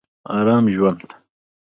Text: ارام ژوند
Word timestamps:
ارام 0.37 0.65
ژوند 0.75 1.01